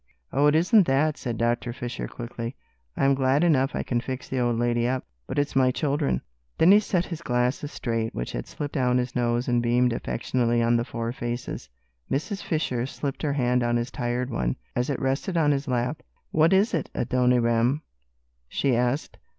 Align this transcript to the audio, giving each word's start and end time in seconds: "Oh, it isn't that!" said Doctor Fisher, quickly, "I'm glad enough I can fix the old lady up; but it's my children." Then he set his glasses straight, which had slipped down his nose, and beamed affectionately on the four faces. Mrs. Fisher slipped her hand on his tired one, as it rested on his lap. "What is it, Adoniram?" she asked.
"Oh, 0.33 0.47
it 0.47 0.55
isn't 0.55 0.87
that!" 0.87 1.15
said 1.15 1.37
Doctor 1.37 1.71
Fisher, 1.71 2.07
quickly, 2.07 2.55
"I'm 2.97 3.13
glad 3.13 3.43
enough 3.43 3.75
I 3.75 3.83
can 3.83 4.01
fix 4.01 4.27
the 4.27 4.39
old 4.39 4.57
lady 4.57 4.87
up; 4.87 5.05
but 5.27 5.37
it's 5.37 5.55
my 5.55 5.69
children." 5.69 6.21
Then 6.57 6.71
he 6.71 6.79
set 6.79 7.05
his 7.05 7.21
glasses 7.21 7.71
straight, 7.71 8.15
which 8.15 8.31
had 8.31 8.47
slipped 8.47 8.73
down 8.73 8.97
his 8.97 9.15
nose, 9.15 9.47
and 9.47 9.61
beamed 9.61 9.93
affectionately 9.93 10.59
on 10.59 10.75
the 10.75 10.85
four 10.85 11.11
faces. 11.11 11.69
Mrs. 12.09 12.41
Fisher 12.41 12.87
slipped 12.87 13.21
her 13.21 13.33
hand 13.33 13.61
on 13.61 13.77
his 13.77 13.91
tired 13.91 14.31
one, 14.31 14.55
as 14.75 14.89
it 14.89 14.99
rested 14.99 15.37
on 15.37 15.51
his 15.51 15.67
lap. 15.67 16.01
"What 16.31 16.51
is 16.51 16.73
it, 16.73 16.89
Adoniram?" 16.95 17.83
she 18.49 18.75
asked. 18.75 19.17